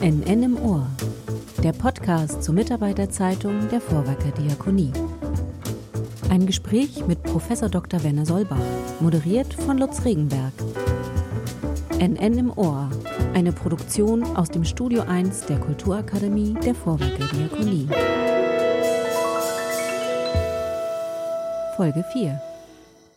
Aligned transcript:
NN 0.00 0.42
im 0.42 0.56
Ohr, 0.56 0.86
der 1.62 1.72
Podcast 1.72 2.42
zur 2.42 2.54
Mitarbeiterzeitung 2.54 3.68
der 3.68 3.80
Vorwerker 3.80 4.32
Diakonie. 4.32 4.92
Ein 6.28 6.46
Gespräch 6.46 7.06
mit 7.06 7.22
Prof. 7.22 7.48
Dr. 7.48 8.02
Werner 8.02 8.26
Solbach, 8.26 8.58
moderiert 9.00 9.54
von 9.54 9.78
Lutz 9.78 10.04
Regenberg. 10.04 10.52
NN 12.00 12.38
im 12.38 12.58
Ohr, 12.58 12.90
eine 13.34 13.52
Produktion 13.52 14.24
aus 14.36 14.48
dem 14.48 14.64
Studio 14.64 15.02
1 15.02 15.46
der 15.46 15.60
Kulturakademie 15.60 16.54
der 16.54 16.74
Vorwerker 16.74 17.28
Diakonie. 17.28 17.88
Folge 21.76 22.04
4. 22.12 22.40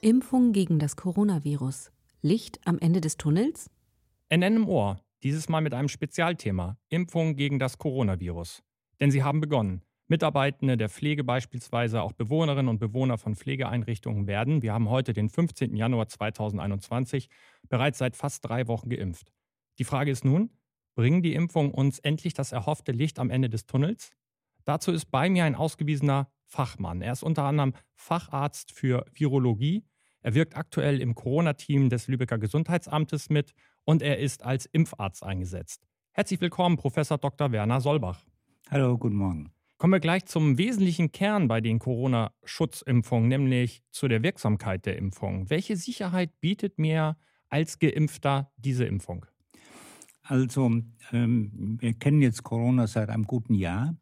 Impfung 0.02 0.52
gegen 0.54 0.78
das 0.78 0.96
Coronavirus. 0.96 1.92
Licht 2.22 2.60
am 2.66 2.78
Ende 2.78 3.02
des 3.02 3.18
Tunnels? 3.18 3.72
NN 4.30 4.56
im 4.56 4.70
Ohr, 4.70 4.98
dieses 5.26 5.50
Mal 5.50 5.62
mit 5.62 5.74
einem 5.74 5.90
Spezialthema: 5.90 6.78
Impfung 6.88 7.36
gegen 7.36 7.58
das 7.58 7.80
Coronavirus. 7.80 8.62
Denn 9.00 9.10
sie 9.10 9.24
haben 9.24 9.42
begonnen. 9.42 9.82
Mitarbeitende 10.08 10.78
der 10.78 10.88
Pflege 10.88 11.24
beispielsweise, 11.24 12.04
auch 12.04 12.12
Bewohnerinnen 12.12 12.70
und 12.70 12.78
Bewohner 12.78 13.18
von 13.18 13.36
Pflegeeinrichtungen 13.36 14.28
werden, 14.28 14.62
wir 14.62 14.72
haben 14.72 14.88
heute 14.88 15.14
den 15.14 15.30
15. 15.30 15.76
Januar 15.76 16.08
2021, 16.08 17.28
bereits 17.70 17.98
seit 17.98 18.16
fast 18.16 18.48
drei 18.48 18.68
Wochen 18.68 18.90
geimpft. 18.90 19.34
Die 19.80 19.84
Frage 19.84 20.12
ist 20.12 20.24
nun, 20.24 20.52
bringen 20.94 21.24
die 21.24 21.34
Impfungen 21.34 21.72
uns 21.72 21.98
endlich 21.98 22.36
das 22.36 22.52
erhoffte 22.52 22.92
Licht 22.92 23.18
am 23.18 23.32
Ende 23.32 23.50
des 23.50 23.66
Tunnels? 23.66 24.12
Dazu 24.64 24.92
ist 24.92 25.06
bei 25.10 25.28
mir 25.28 25.46
ein 25.46 25.56
ausgewiesener 25.56 26.30
Fachmann. 26.46 27.02
Er 27.02 27.14
ist 27.14 27.24
unter 27.24 27.46
anderem 27.46 27.74
Facharzt 27.96 28.74
für 28.74 29.06
Virologie. 29.12 29.88
Er 30.22 30.36
wirkt 30.36 30.56
aktuell 30.56 31.02
im 31.02 31.16
Corona-Team 31.16 31.90
des 31.90 32.08
Lübecker 32.08 32.38
Gesundheitsamtes 32.38 33.32
mit 33.32 33.56
und 33.86 34.02
er 34.02 34.20
ist 34.20 34.44
als 34.44 34.66
Impfarzt 34.66 35.24
eingesetzt. 35.24 35.88
Herzlich 36.12 36.42
willkommen, 36.42 36.76
Professor 36.76 37.18
Dr. 37.18 37.52
Werner 37.52 37.80
Solbach. 37.80 38.26
Hallo, 38.70 38.98
guten 38.98 39.16
Morgen. 39.16 39.52
Kommen 39.78 39.94
wir 39.94 40.00
gleich 40.00 40.26
zum 40.26 40.58
wesentlichen 40.58 41.12
Kern 41.12 41.48
bei 41.48 41.62
den 41.62 41.80
Corona-Schutzimpfungen, 41.80 43.28
nämlich 43.28 43.84
zu 43.92 44.08
der 44.08 44.24
Wirksamkeit 44.24 44.86
der 44.86 44.98
Impfung. 44.98 45.50
Welche 45.50 45.76
Sicherheit 45.76 46.40
bietet 46.40 46.80
mir 46.80 47.18
als 47.50 47.80
Geimpfter 47.80 48.52
diese 48.58 48.86
Impfung? 48.86 49.26
Also, 50.24 50.72
ähm, 51.12 51.78
wir 51.80 51.94
kennen 51.94 52.22
jetzt 52.22 52.44
Corona 52.44 52.88
seit 52.88 53.10
einem 53.10 53.26
guten 53.26 53.54
Jahr. 53.54 53.96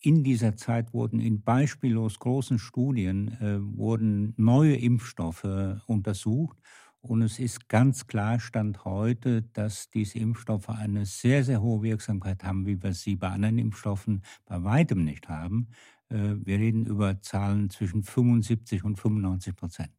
In 0.00 0.22
dieser 0.22 0.54
Zeit 0.56 0.92
wurden 0.92 1.18
in 1.18 1.42
beispiellos 1.42 2.18
großen 2.18 2.58
Studien 2.58 3.28
äh, 3.40 3.58
wurden 3.78 4.34
neue 4.36 4.76
Impfstoffe 4.76 5.48
untersucht 5.86 6.58
und 7.04 7.22
es 7.22 7.38
ist 7.38 7.68
ganz 7.68 8.06
klar 8.06 8.40
Stand 8.40 8.84
heute, 8.84 9.42
dass 9.42 9.90
diese 9.90 10.18
Impfstoffe 10.18 10.70
eine 10.70 11.04
sehr, 11.04 11.44
sehr 11.44 11.60
hohe 11.60 11.82
Wirksamkeit 11.82 12.42
haben, 12.44 12.66
wie 12.66 12.82
wir 12.82 12.94
sie 12.94 13.16
bei 13.16 13.28
anderen 13.28 13.58
Impfstoffen 13.58 14.22
bei 14.46 14.64
weitem 14.64 15.04
nicht 15.04 15.28
haben. 15.28 15.68
Äh, 16.08 16.36
wir 16.44 16.58
reden 16.58 16.86
über 16.86 17.20
Zahlen 17.20 17.68
zwischen 17.68 18.02
75 18.02 18.84
und 18.84 18.96
95 18.96 19.54
Prozent. 19.54 19.92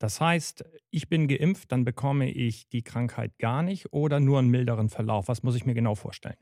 Das 0.00 0.20
heißt, 0.20 0.64
ich 0.90 1.08
bin 1.08 1.28
geimpft, 1.28 1.70
dann 1.70 1.84
bekomme 1.84 2.28
ich 2.28 2.68
die 2.68 2.82
Krankheit 2.82 3.38
gar 3.38 3.62
nicht 3.62 3.92
oder 3.92 4.18
nur 4.18 4.40
einen 4.40 4.48
milderen 4.48 4.88
Verlauf. 4.88 5.28
Was 5.28 5.44
muss 5.44 5.54
ich 5.54 5.64
mir 5.64 5.74
genau 5.74 5.94
vorstellen? 5.94 6.34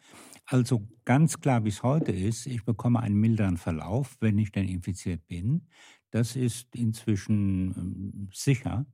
Also 0.47 0.89
ganz 1.05 1.41
klar, 1.41 1.63
wie 1.67 1.69
es 1.69 1.83
heute 1.83 2.11
ist, 2.11 2.47
ich 2.47 2.65
bekomme 2.65 3.01
einen 3.01 3.17
milderen 3.17 3.59
Verlauf, 3.59 4.17
wenn 4.21 4.39
ich 4.39 4.51
denn 4.51 4.67
infiziert 4.67 5.27
bin. 5.27 5.67
Das 6.11 6.37
ist 6.37 6.75
inzwischen 6.75 7.75
ähm, 7.77 8.29
sicher. 8.33 8.87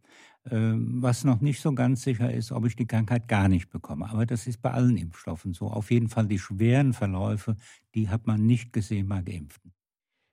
Ähm, 0.51 1.03
was 1.03 1.25
noch 1.25 1.41
nicht 1.41 1.61
so 1.61 1.75
ganz 1.75 2.03
sicher 2.03 2.33
ist, 2.33 2.53
ob 2.53 2.67
ich 2.67 2.77
die 2.77 2.87
Krankheit 2.87 3.27
gar 3.29 3.49
nicht 3.49 3.71
bekomme. 3.71 4.09
Aber 4.09 4.27
das 4.27 4.47
ist 4.47 4.63
bei 4.63 4.71
allen 4.71 4.97
Impfstoffen 4.97 5.55
so. 5.55 5.69
Auf 5.69 5.91
jeden 5.91 6.09
Fall 6.09 6.27
die 6.29 6.39
schweren 6.39 6.93
Verläufe, 6.93 7.57
die 7.95 8.09
hat 8.09 8.27
man 8.27 8.47
nicht 8.47 8.73
gesehen 8.73 9.09
bei 9.09 9.23
Geimpften. 9.23 9.73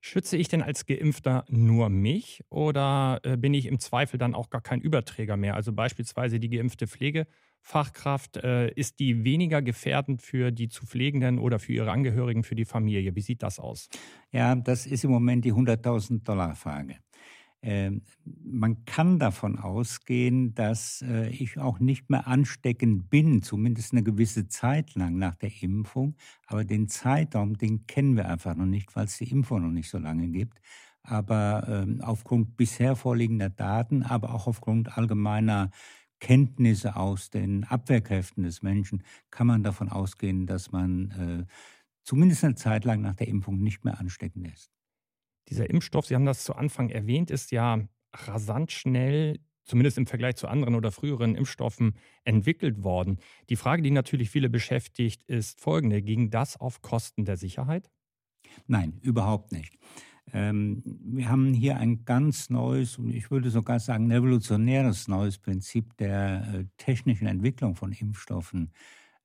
Schütze 0.05 0.35
ich 0.35 0.49
denn 0.49 0.61
als 0.61 0.85
Geimpfter 0.85 1.45
nur 1.47 1.89
mich 1.89 2.43
oder 2.49 3.21
äh, 3.23 3.37
bin 3.37 3.53
ich 3.53 3.67
im 3.67 3.79
Zweifel 3.79 4.17
dann 4.17 4.35
auch 4.35 4.49
gar 4.49 4.59
kein 4.61 4.81
Überträger 4.81 5.37
mehr? 5.37 5.55
Also 5.55 5.71
beispielsweise 5.71 6.41
die 6.41 6.49
geimpfte 6.49 6.87
Pflegefachkraft, 7.63 8.37
äh, 8.37 8.71
ist 8.73 8.99
die 8.99 9.23
weniger 9.23 9.61
gefährdend 9.61 10.21
für 10.21 10.51
die 10.51 10.69
zu 10.69 10.85
Pflegenden 10.85 11.39
oder 11.39 11.59
für 11.59 11.73
ihre 11.73 11.91
Angehörigen, 11.91 12.43
für 12.43 12.55
die 12.55 12.65
Familie? 12.65 13.15
Wie 13.15 13.21
sieht 13.21 13.41
das 13.41 13.59
aus? 13.59 13.89
Ja, 14.31 14.55
das 14.55 14.85
ist 14.85 15.03
im 15.03 15.11
Moment 15.11 15.45
die 15.45 15.53
100.000 15.53 16.23
Dollar 16.23 16.55
Frage. 16.55 16.97
Man 18.25 18.83
kann 18.83 19.19
davon 19.19 19.57
ausgehen, 19.57 20.53
dass 20.53 21.01
äh, 21.01 21.29
ich 21.29 21.57
auch 21.59 21.79
nicht 21.79 22.09
mehr 22.09 22.27
ansteckend 22.27 23.09
bin, 23.09 23.41
zumindest 23.41 23.93
eine 23.93 24.03
gewisse 24.03 24.49
Zeit 24.49 24.95
lang 24.95 25.17
nach 25.17 25.35
der 25.35 25.49
Impfung. 25.61 26.17
Aber 26.45 26.65
den 26.65 26.89
Zeitraum, 26.89 27.57
den 27.57 27.87
kennen 27.87 28.17
wir 28.17 28.27
einfach 28.27 28.53
noch 28.55 28.65
nicht, 28.65 28.93
weil 28.97 29.05
es 29.05 29.17
die 29.17 29.31
Impfung 29.31 29.61
noch 29.61 29.71
nicht 29.71 29.89
so 29.89 29.97
lange 29.97 30.27
gibt. 30.27 30.59
Aber 31.03 31.65
ähm, 31.69 32.01
aufgrund 32.01 32.57
bisher 32.57 32.97
vorliegender 32.97 33.49
Daten, 33.49 34.03
aber 34.03 34.33
auch 34.33 34.47
aufgrund 34.47 34.97
allgemeiner 34.97 35.71
Kenntnisse 36.23 36.95
aus 36.95 37.31
den 37.31 37.65
Abwehrkräften 37.65 38.43
des 38.43 38.61
Menschen, 38.61 39.03
kann 39.29 39.45
man 39.45 39.61
davon 39.61 39.89
ausgehen, 39.89 40.47
dass 40.47 40.71
man 40.71 41.11
äh, 41.11 41.53
zumindest 42.05 42.45
eine 42.45 42.55
Zeit 42.55 42.85
lang 42.85 43.01
nach 43.01 43.15
der 43.15 43.27
Impfung 43.27 43.59
nicht 43.59 43.83
mehr 43.83 43.99
ansteckend 43.99 44.47
ist. 44.47 44.71
Dieser 45.49 45.69
Impfstoff, 45.69 46.05
Sie 46.05 46.15
haben 46.15 46.25
das 46.25 46.45
zu 46.45 46.55
Anfang 46.55 46.89
erwähnt, 46.89 47.29
ist 47.29 47.51
ja 47.51 47.85
rasant 48.13 48.71
schnell, 48.71 49.41
zumindest 49.65 49.97
im 49.97 50.07
Vergleich 50.07 50.37
zu 50.37 50.47
anderen 50.47 50.75
oder 50.75 50.93
früheren 50.93 51.35
Impfstoffen, 51.35 51.97
entwickelt 52.23 52.85
worden. 52.85 53.17
Die 53.49 53.57
Frage, 53.57 53.81
die 53.81 53.91
natürlich 53.91 54.29
viele 54.29 54.49
beschäftigt, 54.49 55.23
ist 55.25 55.59
folgende. 55.59 56.01
Ging 56.01 56.29
das 56.29 56.55
auf 56.55 56.81
Kosten 56.81 57.25
der 57.25 57.35
Sicherheit? 57.35 57.91
Nein, 58.65 58.97
überhaupt 59.01 59.51
nicht. 59.51 59.77
Ähm, 60.33 60.81
wir 60.85 61.29
haben 61.29 61.53
hier 61.53 61.77
ein 61.77 62.05
ganz 62.05 62.49
neues, 62.49 62.99
ich 63.09 63.29
würde 63.29 63.51
sogar 63.51 63.79
sagen 63.79 64.11
revolutionäres 64.11 65.07
neues 65.07 65.37
Prinzip 65.37 65.95
der 65.97 66.53
äh, 66.53 66.65
technischen 66.77 67.27
Entwicklung 67.27 67.75
von 67.75 67.91
Impfstoffen 67.91 68.71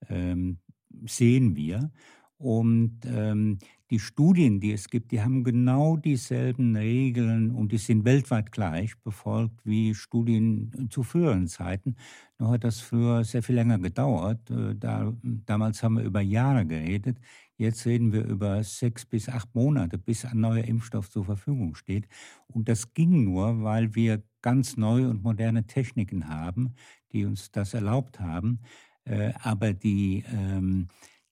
ähm, 0.09 0.59
sehen 1.07 1.57
wir. 1.57 1.91
Und 2.37 3.01
ähm, 3.07 3.59
die 3.91 3.99
Studien, 3.99 4.61
die 4.61 4.73
es 4.73 4.91
gibt, 4.91 5.13
die 5.13 5.23
haben 5.23 5.43
genau 5.45 5.97
dieselben 5.97 6.77
Regeln 6.77 7.51
und 7.51 7.73
die 7.73 7.79
sind 7.79 8.05
weltweit 8.05 8.53
gleich 8.53 8.97
befolgt 9.01 9.61
wie 9.65 9.95
Studien 9.95 10.89
zu 10.91 11.03
früheren 11.03 11.49
Zeiten. 11.49 11.97
Nur 12.39 12.51
hat 12.51 12.65
das 12.65 12.81
früher 12.81 13.25
sehr 13.25 13.43
viel 13.43 13.55
länger 13.57 13.79
gedauert. 13.79 14.51
Äh, 14.51 14.75
da, 14.77 15.13
damals 15.23 15.83
haben 15.83 15.97
wir 15.97 16.05
über 16.05 16.21
Jahre 16.21 16.67
geredet. 16.67 17.19
Jetzt 17.59 17.85
reden 17.87 18.13
wir 18.13 18.25
über 18.25 18.63
sechs 18.65 19.05
bis 19.05 19.29
acht 19.29 19.55
Monate, 19.55 19.99
bis 19.99 20.25
ein 20.25 20.41
neuer 20.41 20.65
Impfstoff 20.65 21.11
zur 21.11 21.25
Verfügung 21.25 21.75
steht. 21.75 22.09
Und 22.47 22.69
das 22.69 22.95
ging 22.95 23.25
nur, 23.25 23.63
weil 23.63 23.95
wir 23.95 24.23
ganz 24.41 24.77
neue 24.77 25.11
und 25.11 25.23
moderne 25.23 25.67
Techniken 25.67 26.29
haben, 26.29 26.75
die 27.13 27.25
uns 27.27 27.51
das 27.51 27.75
erlaubt 27.75 28.21
haben. 28.21 28.61
Äh, 29.05 29.33
aber 29.43 29.75
die 29.75 30.25
ähm, 30.33 30.89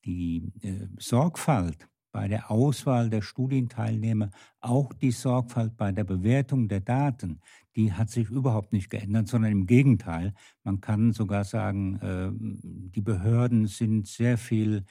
die 0.06 0.52
äh, 0.62 0.86
Sorgfalt 0.98 1.88
bei 2.12 2.28
der 2.28 2.50
Auswahl 2.50 3.10
der 3.10 3.20
Studienteilnehmer, 3.20 4.30
auch 4.60 4.94
die 4.94 5.10
Sorgfalt 5.10 5.76
bei 5.76 5.92
der 5.92 6.04
Bewertung 6.04 6.66
der 6.66 6.80
Daten, 6.80 7.40
die 7.74 7.92
hat 7.92 8.08
sich 8.08 8.30
überhaupt 8.30 8.72
nicht 8.72 8.88
geändert, 8.88 9.28
sondern 9.28 9.52
im 9.52 9.66
Gegenteil. 9.66 10.32
Man 10.64 10.80
kann 10.80 11.12
sogar 11.12 11.44
sagen, 11.44 11.96
äh, 11.96 12.30
die 12.32 13.02
Behörden 13.02 13.66
sind 13.66 14.06
sehr 14.06 14.38
viel 14.38 14.86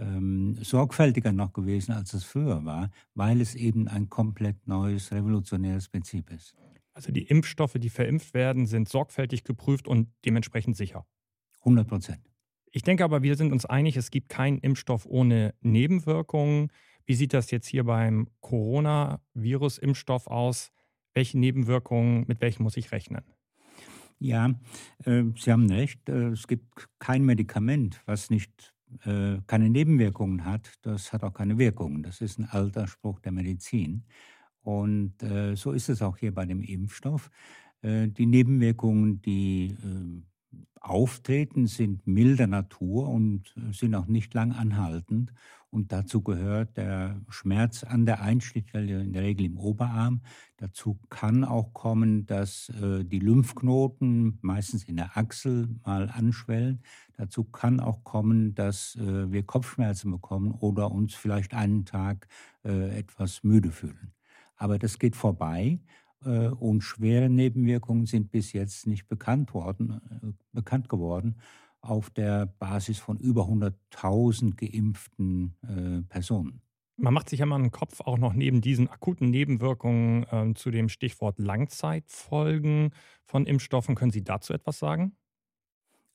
ähm, 0.00 0.56
sorgfältiger 0.62 1.32
noch 1.32 1.52
gewesen, 1.52 1.92
als 1.92 2.14
es 2.14 2.24
früher 2.24 2.64
war, 2.64 2.90
weil 3.14 3.40
es 3.40 3.54
eben 3.54 3.88
ein 3.88 4.08
komplett 4.08 4.66
neues, 4.66 5.12
revolutionäres 5.12 5.88
Prinzip 5.88 6.30
ist. 6.30 6.54
Also 6.94 7.12
die 7.12 7.22
Impfstoffe, 7.22 7.76
die 7.78 7.90
verimpft 7.90 8.34
werden, 8.34 8.66
sind 8.66 8.88
sorgfältig 8.88 9.44
geprüft 9.44 9.86
und 9.86 10.08
dementsprechend 10.24 10.76
sicher. 10.76 11.06
100 11.60 11.86
Prozent. 11.86 12.20
Ich 12.72 12.82
denke 12.82 13.04
aber, 13.04 13.22
wir 13.22 13.36
sind 13.36 13.52
uns 13.52 13.64
einig, 13.64 13.96
es 13.96 14.10
gibt 14.10 14.28
keinen 14.28 14.58
Impfstoff 14.58 15.06
ohne 15.06 15.54
Nebenwirkungen. 15.60 16.70
Wie 17.06 17.14
sieht 17.14 17.32
das 17.32 17.50
jetzt 17.50 17.66
hier 17.66 17.84
beim 17.84 18.28
Coronavirus-Impfstoff 18.40 20.26
aus? 20.26 20.70
Welche 21.14 21.38
Nebenwirkungen, 21.38 22.24
mit 22.28 22.40
welchen 22.40 22.62
muss 22.62 22.76
ich 22.76 22.92
rechnen? 22.92 23.24
Ja, 24.18 24.54
äh, 25.04 25.22
Sie 25.36 25.52
haben 25.52 25.70
recht. 25.70 26.08
Äh, 26.08 26.28
es 26.28 26.46
gibt 26.46 26.88
kein 26.98 27.24
Medikament, 27.24 28.02
was 28.06 28.30
nicht 28.30 28.74
äh, 29.04 29.38
keine 29.46 29.70
Nebenwirkungen 29.70 30.44
hat. 30.44 30.72
Das 30.82 31.12
hat 31.12 31.22
auch 31.22 31.34
keine 31.34 31.58
Wirkungen. 31.58 32.02
Das 32.02 32.20
ist 32.20 32.38
ein 32.38 32.46
alter 32.46 32.86
Spruch 32.86 33.20
der 33.20 33.32
Medizin. 33.32 34.04
Und 34.62 35.22
äh, 35.22 35.54
so 35.56 35.72
ist 35.72 35.88
es 35.88 36.02
auch 36.02 36.16
hier 36.18 36.34
bei 36.34 36.46
dem 36.46 36.62
Impfstoff. 36.62 37.30
Äh, 37.82 38.08
die 38.08 38.26
Nebenwirkungen, 38.26 39.22
die 39.22 39.68
äh, 39.68 40.22
auftreten, 40.80 41.66
sind 41.66 42.06
milder 42.06 42.46
Natur 42.46 43.08
und 43.08 43.54
sind 43.72 43.94
auch 43.94 44.06
nicht 44.06 44.34
lang 44.34 44.52
anhaltend. 44.52 45.32
Und 45.70 45.92
dazu 45.92 46.22
gehört 46.22 46.78
der 46.78 47.20
Schmerz 47.28 47.84
an 47.84 48.06
der 48.06 48.22
Einstichstelle, 48.22 49.02
in 49.02 49.12
der 49.12 49.22
Regel 49.22 49.46
im 49.46 49.58
Oberarm. 49.58 50.22
Dazu 50.56 50.98
kann 51.10 51.44
auch 51.44 51.74
kommen, 51.74 52.24
dass 52.24 52.70
äh, 52.70 53.04
die 53.04 53.18
Lymphknoten 53.18 54.38
meistens 54.40 54.84
in 54.84 54.96
der 54.96 55.18
Achsel 55.18 55.68
mal 55.84 56.08
anschwellen. 56.10 56.80
Dazu 57.18 57.44
kann 57.44 57.80
auch 57.80 58.02
kommen, 58.02 58.54
dass 58.54 58.96
äh, 58.96 59.30
wir 59.30 59.42
Kopfschmerzen 59.42 60.10
bekommen 60.10 60.52
oder 60.52 60.90
uns 60.90 61.14
vielleicht 61.14 61.52
einen 61.52 61.84
Tag 61.84 62.28
äh, 62.64 62.98
etwas 62.98 63.44
müde 63.44 63.70
fühlen. 63.70 64.12
Aber 64.56 64.78
das 64.78 64.98
geht 64.98 65.16
vorbei 65.16 65.80
äh, 65.80 65.98
und 66.26 66.82
schwere 66.82 67.28
Nebenwirkungen 67.28 68.06
sind 68.06 68.30
bis 68.30 68.52
jetzt 68.52 68.86
nicht 68.86 69.08
bekannt 69.08 69.54
worden, 69.54 70.00
äh, 70.22 70.32
bekannt 70.52 70.88
geworden 70.88 71.36
auf 71.80 72.10
der 72.10 72.46
Basis 72.46 72.98
von 72.98 73.18
über 73.18 73.42
100.000 73.44 74.56
geimpften 74.56 75.54
äh, 75.62 76.02
Personen. 76.08 76.60
Man 76.96 77.14
macht 77.14 77.28
sich 77.28 77.38
ja 77.38 77.46
mal 77.46 77.56
einen 77.56 77.70
Kopf 77.70 78.00
auch 78.00 78.18
noch 78.18 78.32
neben 78.32 78.60
diesen 78.60 78.88
akuten 78.88 79.30
Nebenwirkungen 79.30 80.24
äh, 80.24 80.54
zu 80.54 80.72
dem 80.72 80.88
Stichwort 80.88 81.38
Langzeitfolgen 81.38 82.90
von 83.24 83.46
Impfstoffen. 83.46 83.94
Können 83.94 84.10
Sie 84.10 84.24
dazu 84.24 84.52
etwas 84.52 84.80
sagen? 84.80 85.16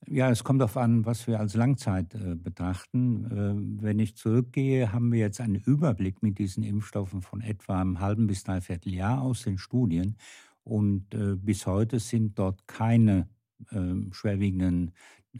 Ja, 0.06 0.28
es 0.30 0.44
kommt 0.44 0.60
darauf 0.60 0.76
an, 0.76 1.06
was 1.06 1.26
wir 1.26 1.40
als 1.40 1.54
Langzeit 1.54 2.14
äh, 2.14 2.34
betrachten. 2.34 3.24
Äh, 3.24 3.82
wenn 3.82 3.98
ich 3.98 4.16
zurückgehe, 4.16 4.92
haben 4.92 5.10
wir 5.12 5.20
jetzt 5.20 5.40
einen 5.40 5.56
Überblick 5.56 6.22
mit 6.22 6.38
diesen 6.38 6.62
Impfstoffen 6.62 7.22
von 7.22 7.40
etwa 7.40 7.80
einem 7.80 8.00
halben 8.00 8.26
bis 8.26 8.44
dreiviertel 8.44 8.92
Jahr 8.92 9.22
aus 9.22 9.42
den 9.42 9.56
Studien. 9.56 10.16
Und 10.62 11.14
äh, 11.14 11.36
bis 11.36 11.66
heute 11.66 12.00
sind 12.00 12.38
dort 12.38 12.66
keine 12.66 13.28
ähm, 13.72 14.10
schwerwiegenden 14.12 14.92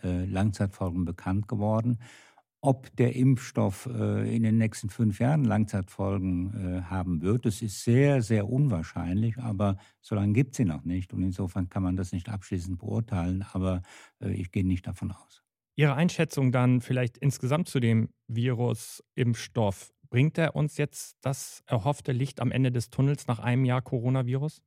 äh, 0.03 0.25
Langzeitfolgen 0.25 1.05
bekannt 1.05 1.47
geworden. 1.47 1.99
Ob 2.67 2.97
der 2.97 3.15
Impfstoff 3.15 3.91
äh, 3.93 4.35
in 4.35 4.43
den 4.43 4.57
nächsten 4.57 4.89
fünf 4.89 5.19
Jahren 5.19 5.45
Langzeitfolgen 5.45 6.79
äh, 6.79 6.83
haben 6.85 7.21
wird, 7.21 7.45
das 7.45 7.61
ist 7.61 7.85
sehr, 7.85 8.23
sehr 8.23 8.49
unwahrscheinlich, 8.49 9.37
aber 9.37 9.77
so 10.01 10.15
lange 10.15 10.33
gibt 10.33 10.53
es 10.53 10.57
sie 10.57 10.65
noch 10.65 10.83
nicht. 10.85 11.13
Und 11.13 11.23
insofern 11.23 11.69
kann 11.69 11.83
man 11.83 11.97
das 11.97 12.13
nicht 12.13 12.31
abschließend 12.31 12.79
beurteilen, 12.79 13.45
aber 13.53 13.83
ich 14.21 14.51
gehe 14.51 14.67
nicht 14.67 14.87
davon 14.87 15.13
aus. 15.13 15.43
Ihre 15.77 15.95
Einschätzung 15.95 16.53
dann 16.53 16.81
vielleicht 16.81 17.19
insgesamt 17.19 17.69
zu 17.69 17.81
dem 17.81 18.09
Virus-Impfstoff. 18.29 19.93
Bringt 20.09 20.39
er 20.39 20.57
uns 20.57 20.79
jetzt 20.79 21.19
das 21.21 21.63
erhoffte 21.67 22.13
Licht 22.13 22.41
am 22.41 22.51
Ende 22.51 22.73
des 22.73 22.89
Tunnels 22.89 23.27
nach 23.27 23.41
einem 23.41 23.67
Jahr 23.67 23.83
Coronavirus? 23.83 24.63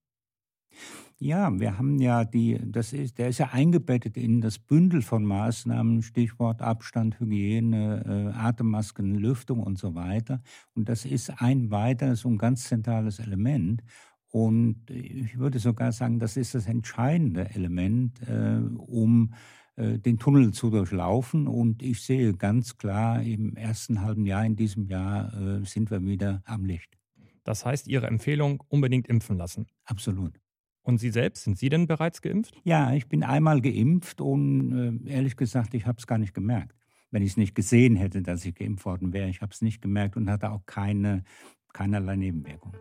Ja, 1.19 1.51
wir 1.59 1.79
haben 1.79 1.99
ja 1.99 2.25
die, 2.25 2.59
das 2.63 2.93
ist, 2.93 3.17
der 3.17 3.29
ist 3.29 3.39
ja 3.39 3.49
eingebettet 3.51 4.17
in 4.17 4.39
das 4.39 4.59
Bündel 4.59 5.01
von 5.01 5.25
Maßnahmen, 5.25 6.03
Stichwort 6.03 6.61
Abstand, 6.61 7.19
Hygiene, 7.19 8.33
äh, 8.35 8.37
Atemmasken, 8.37 9.15
Lüftung 9.15 9.61
und 9.61 9.79
so 9.79 9.95
weiter. 9.95 10.41
Und 10.75 10.89
das 10.89 11.05
ist 11.05 11.41
ein 11.41 11.71
weiteres 11.71 12.23
und 12.23 12.37
ganz 12.37 12.65
zentrales 12.65 13.17
Element. 13.17 13.83
Und 14.29 14.91
ich 14.91 15.39
würde 15.39 15.57
sogar 15.57 15.91
sagen, 15.91 16.19
das 16.19 16.37
ist 16.37 16.53
das 16.53 16.67
entscheidende 16.67 17.49
Element, 17.49 18.21
äh, 18.27 18.59
um 18.77 19.33
äh, 19.75 19.97
den 19.97 20.19
Tunnel 20.19 20.51
zu 20.53 20.69
durchlaufen. 20.69 21.47
Und 21.47 21.81
ich 21.81 22.01
sehe 22.01 22.33
ganz 22.33 22.77
klar, 22.77 23.23
im 23.23 23.55
ersten 23.55 24.01
halben 24.01 24.25
Jahr 24.25 24.45
in 24.45 24.55
diesem 24.55 24.85
Jahr 24.87 25.33
äh, 25.33 25.65
sind 25.65 25.89
wir 25.89 26.03
wieder 26.03 26.43
am 26.45 26.65
Licht. 26.65 26.97
Das 27.43 27.65
heißt, 27.65 27.87
Ihre 27.87 28.07
Empfehlung, 28.07 28.63
unbedingt 28.67 29.07
impfen 29.07 29.37
lassen? 29.37 29.67
Absolut. 29.85 30.39
Und 30.87 30.99
Sie 30.99 31.09
selbst, 31.09 31.43
sind 31.43 31.57
Sie 31.57 31.67
denn 31.67 31.85
bereits 31.85 32.21
geimpft? 32.21 32.55
Ja, 32.63 32.93
ich 32.93 33.09
bin 33.09 33.21
einmal 33.21 33.59
geimpft 33.59 34.21
und 34.21 35.03
äh, 35.05 35.11
ehrlich 35.11 35.35
gesagt, 35.35 35.73
ich 35.73 35.85
habe 35.85 35.97
es 35.99 36.07
gar 36.07 36.17
nicht 36.17 36.33
gemerkt. 36.33 36.77
Wenn 37.11 37.21
ich 37.21 37.31
es 37.31 37.37
nicht 37.37 37.55
gesehen 37.55 37.97
hätte, 37.97 38.21
dass 38.21 38.45
ich 38.45 38.55
geimpft 38.55 38.85
worden 38.85 39.11
wäre, 39.11 39.27
ich 39.27 39.41
habe 39.41 39.51
es 39.51 39.61
nicht 39.61 39.81
gemerkt 39.81 40.15
und 40.15 40.29
hatte 40.29 40.49
auch 40.49 40.65
keine, 40.65 41.25
keinerlei 41.73 42.15
Nebenwirkungen. 42.15 42.77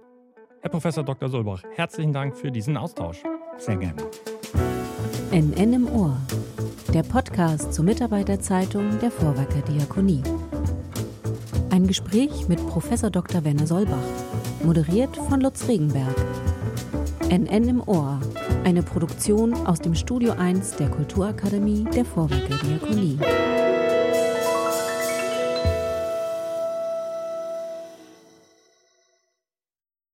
Herr 0.60 0.70
Professor 0.70 1.02
Dr. 1.02 1.28
Solbach, 1.28 1.64
herzlichen 1.74 2.12
Dank 2.12 2.36
für 2.36 2.52
diesen 2.52 2.76
Austausch. 2.76 3.24
Sehr 3.58 3.76
gerne. 3.76 4.00
NN 5.32 5.72
im 5.72 5.88
Ohr, 5.88 6.16
der 6.94 7.02
Podcast 7.02 7.74
zur 7.74 7.84
Mitarbeiterzeitung 7.84 9.00
der 9.00 9.10
Vorwerker 9.10 9.62
Diakonie. 9.62 10.22
Ein 11.70 11.88
Gespräch 11.88 12.46
mit 12.46 12.64
Professor 12.68 13.10
Dr. 13.10 13.44
Werner 13.44 13.66
Solbach, 13.66 13.98
moderiert 14.62 15.16
von 15.16 15.40
Lutz 15.40 15.66
Regenberg. 15.66 16.14
NN 17.28 17.68
im 17.68 17.82
Ohr, 17.88 18.20
eine 18.64 18.84
Produktion 18.84 19.52
aus 19.66 19.80
dem 19.80 19.96
Studio 19.96 20.34
1 20.34 20.76
der 20.76 20.88
Kulturakademie 20.88 21.84
der 21.92 22.04
Vorwerker 22.04 22.56
Diakonie. 22.64 23.18